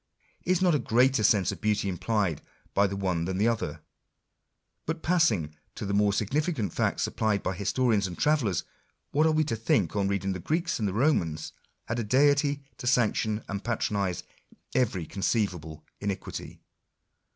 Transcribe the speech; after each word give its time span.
Is 0.47 0.63
not 0.63 0.73
a 0.73 0.79
greater 0.79 1.21
sense 1.21 1.51
of 1.51 1.61
beauty 1.61 1.87
implied 1.87 2.41
by 2.73 2.87
the 2.87 2.95
one 2.95 3.25
than 3.25 3.37
the 3.37 3.47
others? 3.47 3.77
But, 4.87 5.03
passing 5.03 5.55
to 5.75 5.85
the 5.85 5.93
more 5.93 6.11
significant 6.11 6.73
facts 6.73 7.03
supplied 7.03 7.43
by 7.43 7.53
historians 7.53 8.07
and 8.07 8.17
travellers, 8.17 8.63
what 9.11 9.27
are 9.27 9.31
we 9.31 9.43
to 9.43 9.55
think 9.55 9.95
on 9.95 10.07
reading 10.07 10.33
that 10.33 10.39
the 10.39 10.47
Greeks 10.47 10.79
and 10.79 10.89
Romans 10.89 11.53
had 11.85 11.99
a 11.99 12.03
deity 12.03 12.63
to 12.77 12.87
sanction 12.87 13.43
and 13.47 13.63
patronise 13.63 14.23
every 14.73 15.05
conceivable 15.05 15.85
iniquity 15.99 16.63